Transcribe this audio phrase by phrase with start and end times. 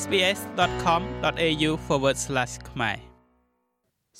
[0.00, 1.70] sbs.com.au/
[2.70, 2.96] ខ្មែរ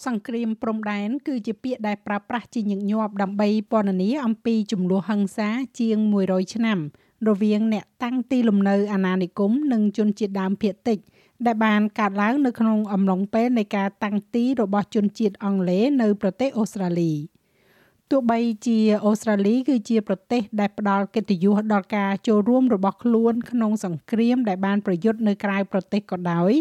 [0.04, 5.48] សង្គ្រាមព្រំដែនគឺជាពាក្យដែលប្រើប្រាស់ជាញឹកញាប់ដើម្បីពណ៌នាអំពីចំនួនហិង្សា
[5.80, 5.96] ជាង
[6.26, 6.78] 100ឆ្នាំ
[7.28, 10.98] រវាងអ្នកតាំងទីលំនៅអាណានិគមនិងជនជាតិដើមភាគតិច
[11.46, 17.12] ដែលបានកើតឡើងនៅក្នុងអំឡុងពេលនៃការតាំងទីរបស់ជនជាតិអង់គ្លេសនៅប្រទេសអូស្ត្រាលី
[18.11, 26.53] ទោះបីជាអូស្ត្រាលីគឺជាប្រទេសដែលផ្ដល់កិត្តិយសដល់ការចូលរួមរបស់ខ្លួនក្នុងសង្គ្រាមដែលបានប្រយុទ្ធនៅក្រៅប្រទេសក៏ដោយ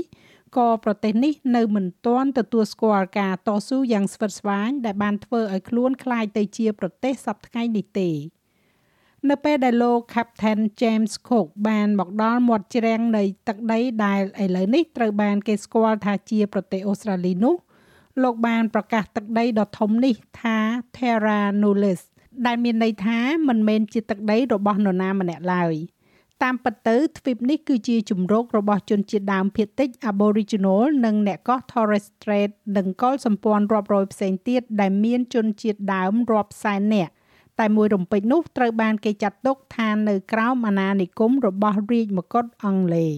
[0.56, 8.10] ក៏ប្រទេសនេះនៅមិនទាន់ទទួលស្គាល់ការតស៊ូយ៉ាងស្វិតស្វាញដែលបានធ្វើឲ្យខ្លួនคล้ายទៅជាប្រទេសសប្តាហ៍ថ្ងៃនេះទេ
[9.30, 17.54] នៅពេលដែលលោក Captain James Cook បានមកដល់មាត់ជ្រាំងនៃទឹកដីដែលឥឡូវនេះត្រូវបានគេស្គាល់ថាជាប្រទេសអូស្ត្រាលីនោះ
[18.21, 20.57] លោកបានប្រកាសទឹកដីដ៏ធំនេះថា
[20.97, 22.01] Terra Nullius
[22.45, 25.75] ដែលមានន័យថាមិនមែនជាទឹកដីរបស់នរណាម្នាក់ឡើយ
[26.43, 37.11] តាមពិតទៅទ្វីបនេះគឺជាជំរករបស់ជនជាតិដើមភាគតិច Aboriginal និងអ្នកកោះ Torres Strait និងកុលសម្ព័ន្ធរាប់រយផ្សេងទៀតដែលមានជនជាតិដើមរាប់សែននាក់
[37.59, 43.13] តែមួយរំពេចនោះត្រូវបានគេចាត់ទុកថានៅក្រោមអាណានិគមរបស់រាជមកុដអង់គ្លេស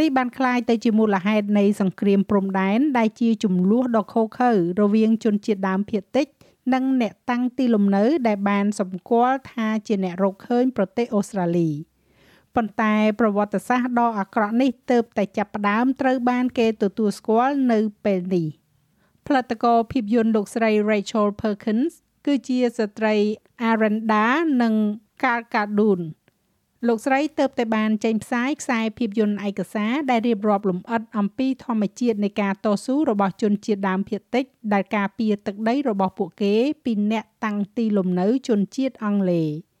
[0.00, 6.26] នេះបានคล้ายទៅជាមូលហេតុនៃសង្គ្រាមព្រំដែនដែលជាចំនួនដ៏ឃោរឃៅរវាងជនជាតិដើមភាគតិច
[6.74, 11.70] និងអ្នកតាំងទីលំនៅដែលបានសម្គាល់ថាជាអ្នករកឃើញប្រទេសអូស្ត្រាលី
[12.54, 18.46] ប៉ុន្តែប្រវត្តិសាស្ត្រដ៏អាក្រក់នេះទើបតែចាប់ផ្ដើមត្រូវបានគេទទួលស្គាល់នៅពេលនេះ
[19.26, 21.92] ផលិតករភាពយន្តលោកស្រី Rachel Perkins
[22.26, 23.14] គឺជាស្ត្រី
[23.70, 24.26] Aranda
[24.62, 24.74] និង
[25.22, 26.00] Gal Gadot
[26.87, 36.53] លោកស្រីទៅតែបានចេញផ្សាយខ្សែភាពយន្តឯកសារដែលរៀបរាប់លម្អិតអំពីធម្មជាតិនៃការតស៊ូរបស់ជនជាតិដើមភាគតិចដែលការពារទឹកដីរបស់ពួកគេ
[36.85, 39.72] ពីអ្នកតាំងទីលំនៅជនជាតិអង់គ្លេស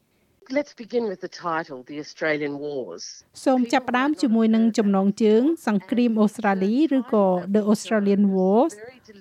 [0.51, 3.03] Let's begin with the title The Australian Wars
[3.45, 8.73] សូមចាប់ផ្ដើមជាមួយនឹងចំណងជើង សង្គ្រាមអូស្ត្រាលីឬក៏ The Australian Wars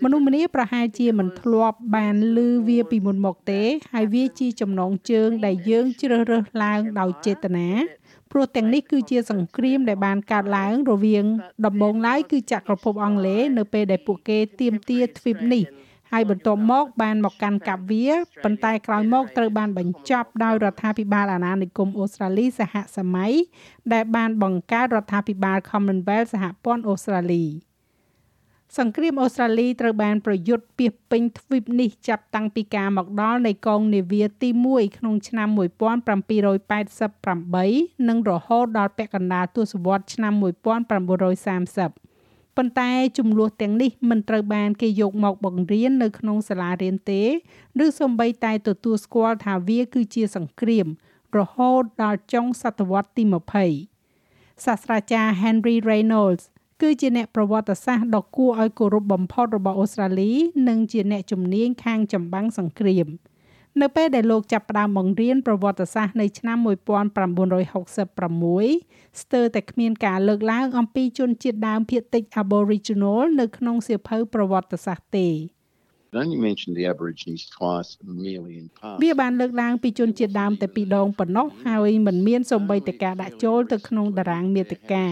[0.04, 2.38] មនុស្សម្នាប្រហែលជាមិនធ្លាប់បានឮ
[2.68, 3.62] វាពីមុនមកទេ
[3.92, 7.68] ហើយវាជាចំណងជើង ដែលយើងជ្រើសរើសឡើងដោយចេតនា
[8.32, 11.24] ព្រោះទាំងនេះគឺជាសង្គ្រាមដែលបានកើតឡើងរវាង
[11.66, 15.64] ដំបូងឡើយគឺចក្រភពអង់គ្លេសនៅពេលដែលពួកគេទាមទារទ្វីបនេះ
[16.12, 18.06] ហើយបន្ទាប់មក បានមកកាន់កាប់វា
[18.44, 23.32] ប៉ុន្តែក្រោយមកត្រូវបានបញ្ចប់ដោយរដ្ឋាភិបាលអាណានិគមអូស្ត្រាលីសហសម័យ
[23.92, 27.44] ដែលបានបង្កើតរដ្ឋាភិបាល Commonwealth សហព័ន្ធអូស្ត្រាលី
[28.78, 42.11] សង្គ្រាមអូស្ត្រាលីត្រូវបានប្រយុទ្ធពាសពេញទ្វីបនេះចាប់តាំងពីការមកដល់នៃកងនាវាទី1ក្នុងឆ្នាំ1788និងរហូតដល់ពាក់កណ្ដាលទសវត្សរ៍ឆ្នាំ1930
[42.56, 47.22] ប៉ុន្តែចំនួនទាំងនេះមិនត្រូវបានគេយកមកបង្រៀននៅក្នុងសាលារៀនទេ
[47.84, 50.86] ឬសូម្បីតែទទួលស្គាល់ថាវាគឺជាសង្គ្រាម
[51.38, 53.22] រហូតដល់ចុងសតវត្សទី
[53.94, 56.44] 20សាស្ត្រាចារ្យ Henry Reynolds
[56.82, 60.32] គឺជាអ្នកប្រវត្តិសាស្ត្រដ៏គួរឲ្យគោរពបំផុតរបស់អូស្ត្រាលី
[60.68, 63.08] និងជាអ្នកជំនាញខាងចម្បាំងសង្គ្រាម។
[63.80, 75.28] នៅពេលដែលលោកចាប់ផ្ដើមបង្រៀនប្រវត្តិសាស្ត្រនៅឆ្នាំ1966ស្ទើរតែគ្មានការលើកឡើងអំពីជនជាតិដើមភាគតិច Aboriginal នៅក្នុងសៀវភៅប្រវត្តិសាស្ត្រទេ
[76.20, 77.90] only mentioned the aborigines twice
[78.24, 85.04] merely in part វាបានលើកឡើងពីជនជាតិដើមតែពីរដងប៉ុណ្ណោះហើយមិនមានសូម្បីតែការដាក់ចូលទៅក្នុងតារាងមាតិកា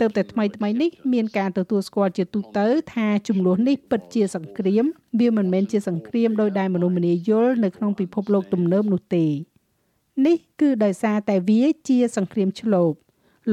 [0.00, 4.84] ទើបតែថ្មីថ្មីនេះមានការទទួលស្គាល់ជាទូទៅថាចំនួននេះពិតជាសង្គ្រាម
[5.20, 9.26] វាមិនមែនជាសង្គ្រាមដោយដែលមនុស្សម្នាយល់នៅក្នុងពិភពលោកទំនើបនោះទេ
[10.26, 12.92] នេះគឺដោយសារតែវាជាសង្គ្រាមឆ្លូប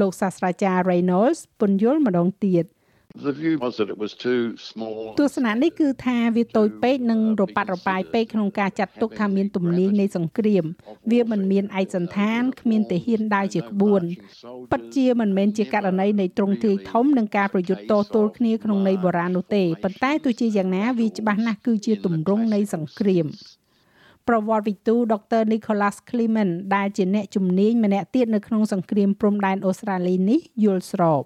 [0.00, 2.64] លោកសាស្ត្រាចារ្យ Reynolds ពន្យល់ម្ដងទៀត
[3.16, 10.64] The view was that it was too small ទស្សនៈនេះគឺថាវាតូចពេកនិងរប៉ាត់រប៉ាយពេកក្នុងការចាត់ទុកថាមានទំនាញនៃសង្គ្រាម
[11.10, 14.02] វាមិនមានឯកសន្តានគ្មានទាហានដើរជាក្បួន
[14.72, 23.26] ពិតជាមិនមែនជាករណីនៃទ្រង់ទ្រាយធំនឹងការប្រយុទ្ធតទល់គ្នាក្នុងន័យបុរាណនោះទេប៉ុន្តែទោះជាយ៉ាងណាវាច្បាស់ណាស់គឺជាទម្រង់នៃសង្គ្រាម
[24.28, 31.22] ប្រវត្តិវិទូដុកទ័រ Nicholas Clement ដែលជាអ្នកជំនាញម្នាក់ទៀតនៅក្នុងសង្គ្រាមព្រំដែនអូស្ត្រាលីនេះយល់ស្រប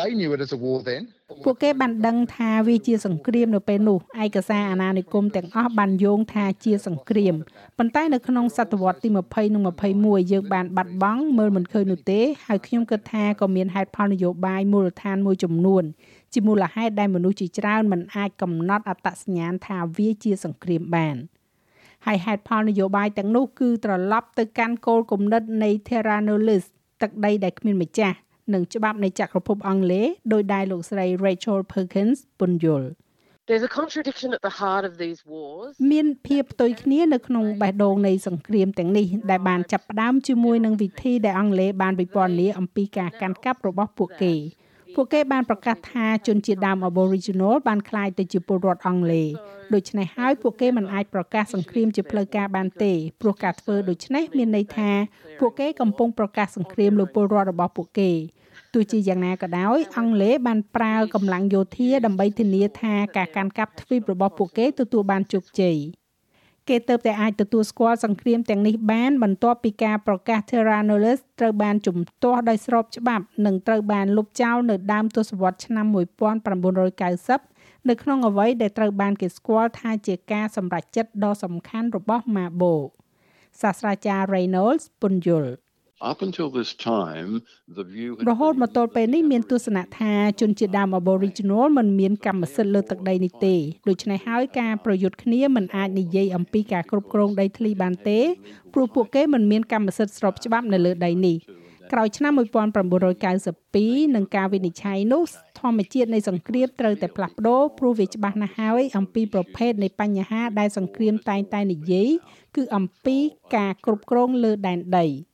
[0.00, 1.02] They knew it as a war then
[1.44, 7.34] ពួកគេបានដឹងថាវាជាសង្គ្រាមនៅពេលនោះឯកសារអាណានិគមទាំងអស់បានយោងថាជាសង្គ្រាម
[7.78, 9.62] ប៉ុន្តែនៅក្នុងសតវត្សទី20និង
[9.96, 15.84] 21យើងបានបាត់បង់មើលមិនឃើញនោះទេហើយខ្ញុំគិតថាក៏មានហេតុផលនយោបាយមូលដ្ឋានមួយចំនួន
[16.32, 21.16] ជាមូលហេតុដែលមនុស្សជាច្រើនមិនអាចកំណត់អត្តសញ្ញាណថាវាជាសង្គ្រាមបាន
[22.06, 26.64] ហើយហេតុផលនយោបាយទាំងនោះគឺត្រឡប់ទៅកាន់គោលគំនិតនៃ Terra Nullius
[27.02, 28.16] ទឹកដីដែលគ្មានម្ចាស់
[28.54, 32.88] និងច្បាប់នៃចក្រភពអង់គ្លេសដោយដែលលោកស្រី Rachel Perkins ពន្យល់
[33.48, 44.34] There's a contradiction at the heart of these wars មានភាពផ្ទុយគ្នានៅក្នុងបេះដូងនៃសង្គ្រាមទាំងនេះដែលបានចាប់ផ្ដើមជាមួយនឹងវិធីដែលអង់គ្លេសបានវិពណ៌នាអំពីការកាន់កាប់របស់ពួកគេ
[44.94, 49.28] ពួកគេបានប្រកាសថាជនជាតិដើម Aboriginal បានក្លាយទៅជាពលរដ្ឋអង់គ្លេស
[49.74, 54.90] ដូច្នេះហើយពួកគេមិនអាចប្រកាសសង្គ្រាមជាផ្លូវការបានទេព្រោះការធ្វើដូច្នេះមានន័យថា
[55.40, 58.10] ពួកគេកំពុងប្រកាសសង្គ្រាមលើពលរដ្ឋរបស់ពួកគេ
[58.74, 65.76] ទោះជាយ៉ាងណាក៏ដោយអង់គ្លេសបានប្រើកម្លាំងយោធាដើម្បីធានាថាការកាន់កាប់ទ្វីបរបស់ពួកគេទទួលបានជោគជ័យ
[66.68, 82.74] គេទៅតែអាចទទួលស្គាល់សង្គ្រាមទាំងនេះបានបន្ទាប់ពីការប្រកាស Terra Nullius ត្រូវបានជំទាស់ដោយស្របច្បាប់ និងត្រូវបានលុបចោលនៅដើមទសវត្សរ៍ឆ្នាំ1990នៅក្នុងអ្វីដែលត្រូវបានគេស្គាល់ថាជាការសម្រេចចិត្តដ៏សំខាន់របស់ Mabo
[83.60, 85.52] សាស្ត្រាចារ្យ Reynolds ពន្យល់
[86.02, 87.30] Up until this time
[87.76, 93.54] the view រហូតមកទល់ពេលនេះមានទស្សនៈថាជនជាតិដើម Aboriginal មិនមានកម្មសិទ្ធិលើទឹកដីនេះទេ
[93.88, 98.20] ដូច្នេះហើយការប្រយុទ្ធគ្នាមិនអាចនិយាយអំពីការគ្រប់គ្រងដីធ្លីបានទេ
[98.74, 101.36] ព្រោះពួកគេមិនមានកម្មសិទ្ធិស្របច្បាប់នៅលើដីនេះ
[101.92, 102.32] ក្រោយឆ្នាំ
[103.04, 105.22] 1992នឹងការវិនិច្ឆ័យនោះ
[105.60, 112.08] ធម្មជាតិនៃសង្គ្រាមត្រូវតែផ្លាស់ប្ដូរព្រោះវាច្បាស់ណាស់ហើយអំពីប្រភេទនៃបញ្ហាដែលសង្គ្រាមតែងតែនិយាយ
[112.56, 113.16] គឺអំពី
[113.56, 115.06] ការគ្រប់គ្រងលើដែនដី។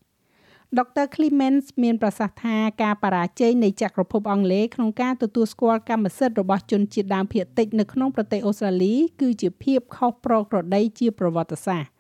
[0.79, 11.91] ដុកទ័រ Clements មានប្រសាសន៍ថាការបរាជ័យនៃចក្រភពអង់គ្លេសក្នុងការទទួលស្គាល់កម្មសិទ្ធិរបស់ជនជាតិដើមភាគតិចនៅក្នុងប្រទេសអូស្ត្រាលីគឺជាភាពខុសប្រក្រតីជាប្រវត្តិសាស្ត្រ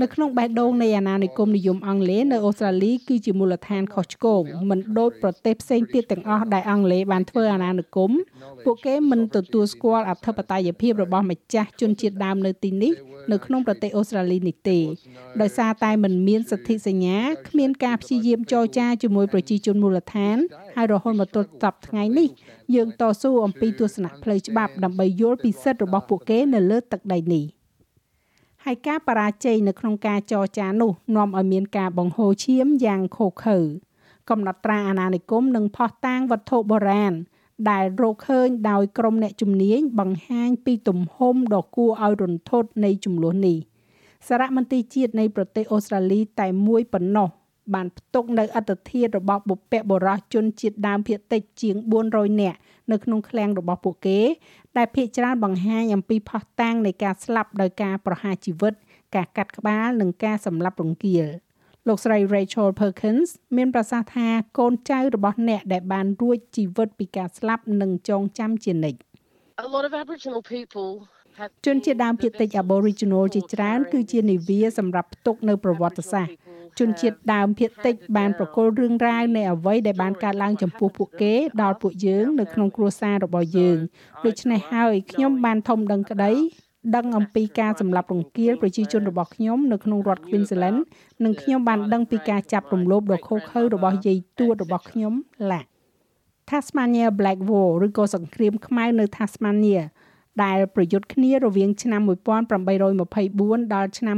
[0.03, 8.11] នៅក្នុងបេះដូងនៃអាណានិគមនិយមអង់គ្លេសនៅអូស្ត្រាលីគឺជាមូលដ្ឋានខុសឆ្គងមិនដូចប្រទេសផ្សេងទៀតទាំងអស់ដែលអង់គ្លេសបានធ្វើអាណានិគម
[8.65, 12.93] ពួកគេមិនទទួលស្គាល់អធិបតេយ្យភាពរបស់ម្ចាស់ជនជាតិដើមនៅទីនេះ
[13.33, 14.79] នៅក្នុងប្រទេសអូស្ត្រាលីនេះទេ
[15.41, 17.19] ដោយសារតែមិនមានសន្ធិសញ្ញា
[17.49, 20.37] គ្មានការព្យាយាមចរចាជាមួយប្រជាជនមូលដ្ឋាន
[20.77, 22.29] ហើយរហូតមកទល់សប្តាហ៍ថ្ងៃនេះ
[22.75, 27.45] យើងតស៊ូអំពីទស្សនៈផ្លូវច្បាប់ដើម្បីយល់ពីសិទ្ធិរបស់ពួកគេនៅលើទឹកដីនេះ
[28.67, 33.57] ហើយការបរាជ័យនៅក្នុងការចរចានោះនាំឲ្យមានការបង្ហូរឈាមយ៉ាងឃោឃៅ
[34.31, 37.13] កំណត់ត្រាអាណានិគមនិងផោះតាងវត្ថុបុរាណ
[37.71, 43.59] ដែលរកឃើញដោយក្រុមអ្នកជំនាញបង្ហាញពីទំហំដ៏គួរឲ្យរន្ធត់នៃចំនួននេះ
[44.29, 47.29] សារមន្ទីរជាតិនៃប្រទេសអូស្ត្រាលីតែមួយប៉ុណ្ណោះ
[47.75, 51.77] បានផ្ទុកនៅអត្តធាតុរបស់បុព្វបុរសជនជាតិដើមភាគតិចជាង
[52.09, 52.59] 400នាក់
[52.93, 54.21] នៅក្នុងឃ្លាំងរបស់ពួកគេ
[54.77, 58.73] ដែលភាគច្រើនបង្ហាញអំពីផុសតាងនៃការស្លាប់ដោយការប្រហារជីវិត
[59.15, 61.27] ការកាត់ក្បាលនិងការសម្លាប់រង្គាល
[61.89, 64.29] លោកស្រី Rachel Perkins មានប្រសាសន៍ថា
[64.59, 68.99] កូនចៅរបស់អ្នកដែលបានរួចជីវិតពីការស្លាប់នឹងចងចាំជានិច្ច
[69.67, 70.91] A lot of Aboriginal people
[71.67, 83.79] ជនជាតិដើមភាគតិច Aboriginal ជាច្រើនគឺជានិវាសម្រាប់ផ្ទុកនៅប្រវត្តិសាស្ត្រ ជនជាតិដើមភាគតិចបានប្រកល់រឿងរ៉ាវនៃអ្វីដែលបានកើតឡើងចំពោះពួកគេដល់ពួកយើងនៅក្នុងគ្រួសាររបស់យើង
[84.27, 86.33] ដូច្នេះហើយខ្ញុំបានធំដឹងក្តី
[86.97, 90.79] ដឹងអំពីការសម្លាប់រង្គាលប្រជាជនរបស់ខ្ញុំនៅក្នុងរដ្ឋ Queensland
[91.25, 95.15] និងខ្ញុំបានដឹងពីការចាប់រំលោភដ៏ឃោរឃៅរបស់យាយទួតរបស់ខ្ញុំ
[95.51, 95.61] ឡា
[96.51, 99.83] Tasmania Black War ឬក៏សង្គ្រាមខ្មៅនៅ Tasmania
[100.45, 104.17] ដែលប្រយុទ្ធគ្នារវាងឆ្នាំ1824ដល់ឆ្នាំ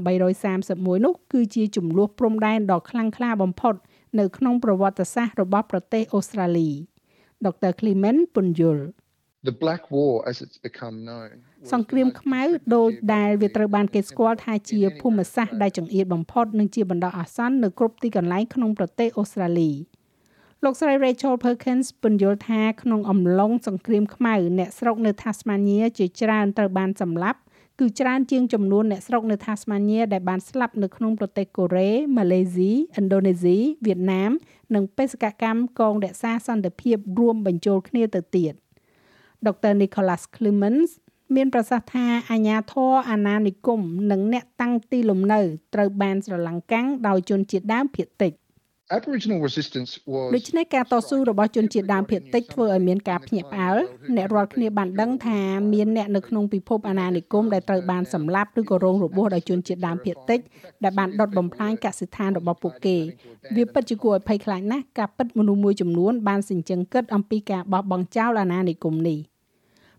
[0.00, 3.74] 1831នោះគឺជាចំនួនព្រំដែនដ៏ខ្លាំងក្លាបំផុត
[4.18, 6.70] នៅក្នុងប្រវត្តិសាស្ត្ររបស់ប្រទេសអូស្ត្រាលី
[7.46, 8.84] ដុកទ័រ Clement ពន្យល់
[9.48, 11.30] The Black War as it's become known
[11.72, 12.42] សង្គ្រាមខ្មៅ
[12.74, 19.70] ដោយដែលវាត្រូវបានគេស្គាល់ថាជាភូមិសាស្ត្រដែលចង្អៀតបំផុតនិងជាបណ្ដោះអាសន្ននៅគ្រប់ទីកន្លែងក្នុងប្រទេសអូស្ត្រាលី។
[20.66, 27.38] លោកស្រី Rachel Perkins ពន្យល់ថាក្នុងអំឡុងសង្គ្រាមខ្មៅអ្នកស្រុកនៅ Tasmania ជាច្រើនត្រូវបានសម្លាប់
[27.80, 34.30] គឺច្រើនជាងចំនួនអ្នកស្រុកនៅ Tasmania ដែលបានស្លាប់នៅក្នុងប្រទេសកូរ៉េម៉ាឡេស៊ីឥណ្ឌូនេស៊ីវៀតណាម
[34.74, 38.52] និងបេសកកម្មកងរក្សាសន្តិភាពរួមបញ្ចូលគ្នាទៅទៀត
[39.46, 40.90] ដុកទ័រ Nicholas Clemens
[41.34, 45.40] មានប្រសាសន៍ថាអាញាធរអាណានិគមនិងអ្នកតាំងទីលំនៅ
[45.74, 48.41] ត្រូវបានស្រឡាំងកាំងដោយជនជាតិដើមភាគតិច Aboriginal resistance was
[50.34, 53.78] ដូច្នេះការតស៊ូរបស់ជនជាតិដើមភាគតិចធ្វើឲ្យមានការភ្ញាក់ផ្អើល
[54.16, 55.38] អ្នករាល់គ្នាបានដឹងថា
[55.72, 60.40] មានអ្នកនៅក្នុងពិភពអាណានិគមដែលត្រូវបានសម្លាប់ឬក៏រងរបួសដោយជនជាតិដើមភាគតិច
[60.84, 62.96] ដែលបានដុតបំផ្លាញកសិដ្ឋានរបស់ពួកគេ
[63.56, 69.18] វាពិតជាគួរឲ្យភ័យខ្លាចណាស់ការពិតមនុស្សមួយចំនួនបានសេចក្ដីគិតអំពីការបោះបង់ចោលអាណានិគមនេះ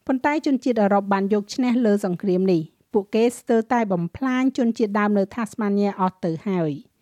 [0.08, 2.62] ប៉ុន្តែជនជាតិអឺរ៉ុបបានយកឈ្នះលើសង្គ្រាមនេះ
[2.94, 6.72] ពួកគេស្ទើរតែបំផ្លាញជនជាតិដើមនៅ Tasmania អស់ទៅហើយ។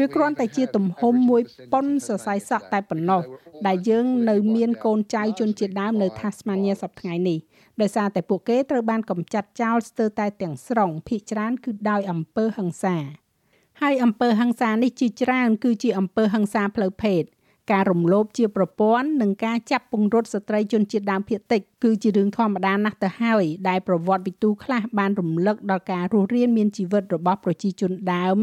[0.00, 1.42] វាគ្រាន់តែជាទំហំមួយ
[1.74, 3.22] ប៉ុនសរសៃសក់តែប៉ុណ្ណោះ
[3.66, 7.38] ដែលយើងនៅមានកូនចៅជនជាតិដើមនៅ Tasmania សប្តាហ៍ថ្ងៃនេះ
[7.80, 12.96] ដោយសារតែពួកគេត្រូវបានកម្ចាត់ចោលស្ទើរតែទាំងស្រុងភ ieck ច្រើនគឺដោយអំពើហិង្សា
[13.82, 17.22] ហើយអំពើហិង្សានេះជាច្រើនគឺជាអំពើហិង្សាផ្លូវភេទ
[17.72, 28.36] ការរំលោភជាប្រព័ន្ធនិងការចាប់ពង្រត់ស្ត្រីជនជាតិដើមភាគតិចគឺជារឿងធម្មតាណាស់ទៅហើយដែលប្រវត្តិវិទូខ្លះបានរំលឹកដល់ការរស់រានមានជីវិតរបស់ប្រជាជនដើម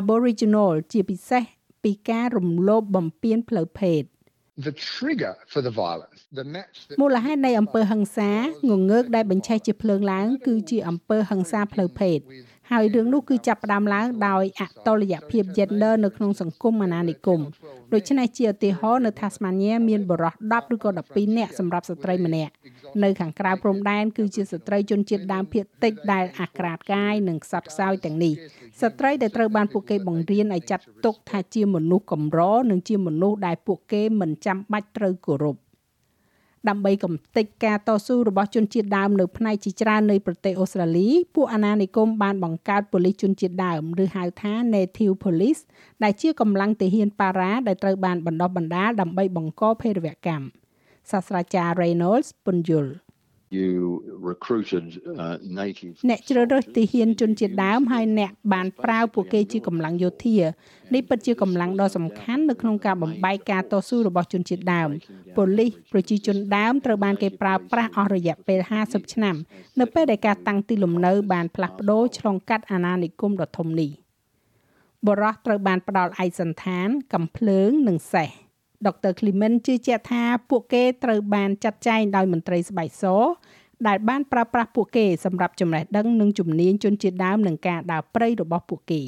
[0.00, 1.42] Aboriginal ជាពិសេស
[1.84, 4.02] ពីការរំលោភបំពានផ្លូវភេទ
[4.66, 8.32] the trigger for the violence the match មូលហេតុនៃអំពើហិង្សា
[8.70, 12.18] ងងើកដែលបញ្ឆេះជាភ្លើងឡើងគឺជាអំពើហិង្សាផ្លូវភេទ
[12.70, 17.40] ហើយរឿងនោះគឺចាប់ផ្ដើមឡើងដោយអតលយភាព gender នៅក្នុងសង្គមអាណានិគម
[17.92, 22.52] ដូច្នេះជាឧទាហរណ៍នៅ Tasmania មានបរិះ10ឬក៏12នាក់សម្រាប់ស្ត្រីម្នាក់
[23.02, 28.34] នៅខាងក្រៅព្រំដែនគឺជាស្ត្រីជនជាតិដើមភាគតិចដែលអាក្រាតកាយនិងខ្សត់ខ្សោយទាំងនេះ
[28.80, 32.40] ស្ត្រីដែលត្រូវបានពួកគេបង្រៀនឲ្យចាត់ទុកថាជាមនុស្សកម្រ
[32.70, 35.56] និងជាមនុស្សដែលពួកគេមិនចាំបាច់ត្រូវគោរព
[36.68, 45.62] ដើម្បីកំទេចការតស៊ូរបស់ជនជាតិដើមនៅផ្នែកជាច្រើននៃប្រទេសអូស្ត្រាលីពួកអាណានិគមបានបង្កើតប៉ូលីសជនជាតិដើមឬហៅថា Native Police
[46.02, 50.46] ដែលជាកម្លាំងទាហានប៉ារ៉ាដែលត្រូវបានបណ្ដុះបណ្ដាលដើម្បីបង្កភេរវកម្ម
[51.10, 52.92] សាស្ត្រាចារ្យ Reynolds ពន្យល់
[53.58, 53.72] you
[54.30, 54.86] recruited
[55.22, 60.36] uh, native អ្នកជ្រើសរើសទាហានជនជាតិដើមហើយអ្នកបានប្រើពួកគេជាកម្លាំងយោធា
[60.94, 64.88] នេះពិតជាកម្លាំងដ៏សំខាន់នៅក្នុងការបំបែកការតស៊ូរបស់ជនជាតិដើម
[65.36, 69.36] ប៉ូលីសប្រជាជនដើមត្រូវបានគេប្រើប្រាស់អស់រយៈពេល50ឆ្នាំ
[69.80, 73.90] នៅពេលដែលការតាំងទីលំនៅបានផ្លាស់ប្ដូរឆ្លងកាត់អាណានិគមដ៏ធំនេះ
[75.08, 78.30] បរោះត្រូវបានផ្ដល់ឯកសន្តានកំភ្លើងនិងសេះ
[78.86, 83.04] ដុកទ័រ Clement ជឿជាក់ថាពួកគេត្រូវបានចាត់ចែងដោយមន្ត្រីស្បែកស
[83.88, 89.02] ដែលបានប្រើប្រាស់ពួកគេសម្រាប់ចំណេះដឹងនិងជំនាញជនជាតិដើមនឹងការដើរព្រៃរបស់ពួកគេ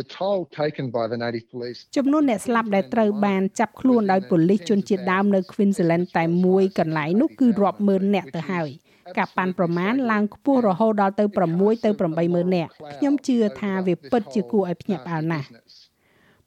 [0.00, 8.68] the toll taken by the native police ចំនួនអ្នកស្លាប់ដែលត្រូវបានចាប់ខ្លួនដោយប៉ូលីសជនជាតិដើមនៅ Queensland តែមួយកន្លែងនោះគឺរាប់ម៉ឺនអ្នកទៅហើយ
[9.18, 15.46] ការប៉ាន់ប្រមាណឡើងខ្ពស់រហូតដល់ទៅ6ទៅ8ម៉ឺននាក់ខ្ញុំជឿថាវាពិតជាគួរឲ្យភ្ញាក់ផ្អើលណាស់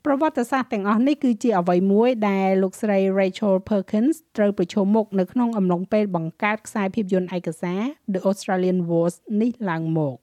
[0.07, 7.81] ប្រវត្តិសាស្ត្រទាំងអស់នេះគឺជាអ្វីមួយដែលលោកស្រី Rachel Perkins ត្រូវប្រឈមមុខនៅក្នុងអំឡុងពេលបង្កើតខ្សែភាពយន្តឯកសារ
[8.13, 10.15] The Australian Wars នេះឡើងមក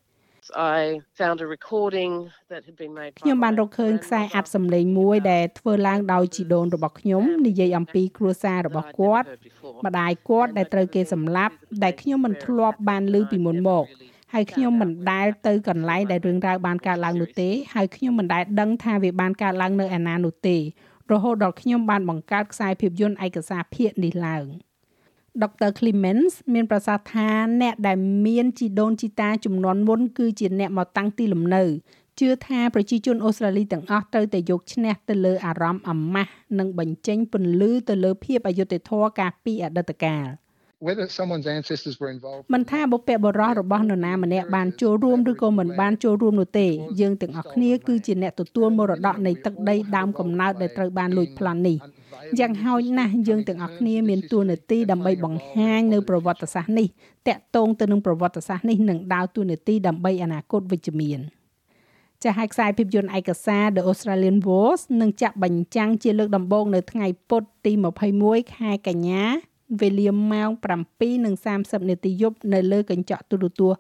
[0.77, 0.81] I
[1.21, 2.13] found a recording
[2.51, 9.27] that had been made ខ្ញុំបានរកឃើញខ្សែអាត់សម្លេងមួយដែលធ្វើឡើងដោយជីដូនរបស់ខ្ញុំនិយាយអំពីគ្រួសាររបស់គាត់
[9.87, 13.87] ម្ដាយគាត់ដែលត្រូវគេសម្លាប់ដែលខ្ញុំមិនធ្លាប់បានឮពីមុនមក
[14.33, 20.57] ហើយខ្ញុំមិនដែលទៅកន្លែងដែលរឿងរ៉ាវបានកើតឡើងនោះទេហើយខ្ញុំមិនដែលដឹងថាវាបានកើតឡើងនៅឯណានោះទេ
[21.13, 24.45] រហូតដល់ខ្ញុំបានបង្កើតខ្សែភាពយន្តឯកសារភាគនេះឡើង
[25.43, 27.29] ដុកទ័រ Clemens មានប្រសាសន៍ថា
[27.63, 31.65] អ្នកដែលមានជីដូនជីតាចំនួនមុនគឺជាអ្នកមកតាំងទីលំនៅ
[32.21, 40.27] ជឿថាប្រជាជនអូស្ត្រាលីទាំងអស់ត្រូវតែយកឈ្នះទៅលើអារម្មណ៍អាម៉ាស់និងបញ្ចេញពន្លឺទៅលើភាពអយុត្តិធម៌ការពីអតីតកាល
[40.87, 46.69] whether someone's ancestors were involved មិនថាបុព្វបុរសរបស់នរណាម្នាក់បានចូលរួមឬក៏មិនបានចូលរួមនោះទេ
[47.01, 51.77] យើងទាំងអស់គ្នាគឺជាអ្នកទទួលមរតកនៃទឹកដីដើមកំណើតដែលត្រូវបានលួចប្លន់នេះ
[52.39, 56.87] យ៉ាងហោចណាស់យើងទាំងអស់គ្នាមានតួនាទីដើម្បីបង្ហាញនៅប្រវត្តិសាស្ត្រនេះ
[57.29, 61.21] តាក់ទងទៅនឹងប្រវត្តិសាស្ត្រនេះនឹងដើរតួនាទីដើម្បីអនាគតវិជ្ជមាន
[62.23, 67.73] ចាស់ហើយខ្សែភាពយន្តឯកសារ The Australian Wars នឹងចាក់បញ្ចាំងជាលើកដំបូងនៅថ្ងៃពុធទី
[68.15, 69.25] 21ខែកញ្ញា
[69.81, 70.51] វេលាម៉ោង
[71.21, 73.79] 7:30នាទីយប់នៅលើកញ្ចក់ទូរទស្សន៍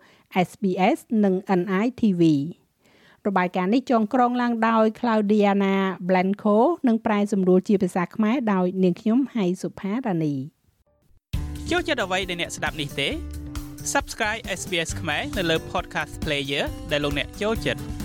[0.48, 2.22] SBS និង NITV
[3.26, 5.74] របាយការណ៍នេះចងក្រងឡើងដោយ Claudiana
[6.08, 6.56] Blanco
[6.88, 10.34] និងប្រែសម្រួលជាភាសាខ្មែរដោយនាងខ្ញុំហៃសុផារ៉ានី
[11.70, 13.08] ចូលចិត្តអ្វីដែលអ្នកស្ដាប់នេះទេ
[13.92, 18.03] Subscribe SBS ខ្មែរនៅលើ Podcast Player ដែលលោកអ្នកចូលចិត្ត